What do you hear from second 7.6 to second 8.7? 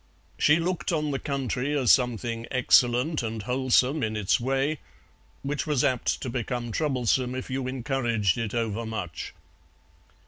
encouraged it